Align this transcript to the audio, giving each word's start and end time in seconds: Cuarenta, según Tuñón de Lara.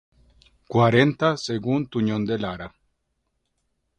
Cuarenta, 0.67 1.37
según 1.37 1.85
Tuñón 1.85 2.25
de 2.25 2.39
Lara. 2.39 2.73